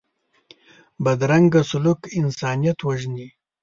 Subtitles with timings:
[1.03, 3.27] بدرنګه سلوک انسانیت وژني